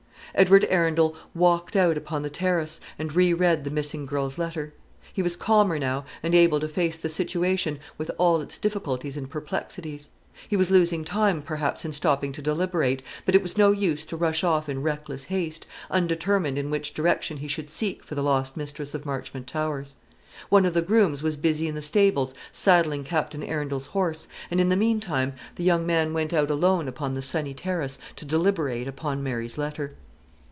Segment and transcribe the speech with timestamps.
[0.33, 4.73] Edward Arundel walked out upon the terrace, and re read the missing girl's letter.
[5.11, 9.29] He was calmer now, and able to face the situation with all its difficulties and
[9.29, 10.07] perplexities.
[10.47, 14.15] He was losing time perhaps in stopping to deliberate; but it was no use to
[14.15, 18.55] rush off in reckless haste, undetermined in which direction he should seek for the lost
[18.55, 19.95] mistress of Marchmont Towers.
[20.47, 24.69] One of the grooms was busy in the stables saddling Captain Arundel's horse, and in
[24.69, 28.87] the mean time the young man went out alone upon the sunny terrace to deliberate
[28.87, 29.97] upon Mary's letter.